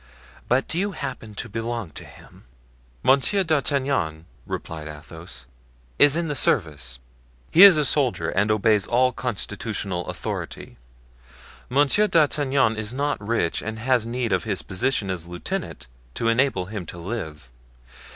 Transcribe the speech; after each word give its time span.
But 0.47 0.67
do 0.67 0.79
you 0.79 0.93
happen 0.93 1.35
to 1.35 1.47
belong 1.47 1.91
to 1.91 2.03
him?" 2.05 2.45
"Monsieur 3.03 3.43
d'Artagnan," 3.43 4.25
replied 4.47 4.87
Athos, 4.87 5.45
"is 5.99 6.15
in 6.15 6.27
the 6.27 6.33
service; 6.33 6.97
he 7.51 7.61
is 7.61 7.77
a 7.77 7.85
soldier 7.85 8.29
and 8.29 8.49
obeys 8.49 8.87
all 8.87 9.11
constitutional 9.11 10.07
authority. 10.07 10.77
Monsieur 11.69 12.07
d'Artagnan 12.07 12.77
is 12.77 12.95
not 12.95 13.21
rich 13.23 13.61
and 13.61 13.77
has 13.77 14.07
need 14.07 14.31
of 14.31 14.43
his 14.43 14.63
position 14.63 15.11
as 15.11 15.27
lieutenant 15.27 15.85
to 16.15 16.29
enable 16.29 16.65
him 16.65 16.87
to 16.87 16.97
live. 16.97 17.49